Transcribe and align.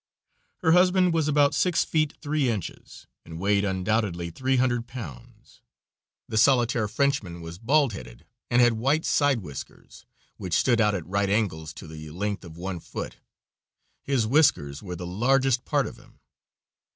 Her 0.63 0.71
husband 0.71 1.13
was 1.13 1.27
about 1.27 1.53
six 1.53 1.85
feet 1.85 2.15
three 2.19 2.49
inches, 2.49 3.05
and 3.23 3.37
weighed 3.39 3.63
undoubtedly 3.63 4.31
three 4.31 4.57
hundred 4.57 4.87
pounds. 4.87 5.61
The 6.27 6.39
solitaire 6.39 6.87
Frenchman 6.87 7.39
was 7.39 7.59
bald 7.59 7.93
headed, 7.93 8.25
and 8.49 8.63
had 8.63 8.73
white 8.73 9.05
side 9.05 9.41
whiskers, 9.43 10.07
which 10.37 10.55
stood 10.57 10.81
out 10.81 10.95
at 10.95 11.05
right 11.05 11.29
angles 11.29 11.71
to 11.75 11.85
the 11.87 12.09
length 12.09 12.43
of 12.43 12.57
one 12.57 12.79
foot; 12.79 13.17
his 14.01 14.25
whiskers 14.25 14.81
were 14.81 14.95
the 14.95 15.05
largest 15.05 15.65
part 15.65 15.85
of 15.85 15.97
him. 15.97 16.19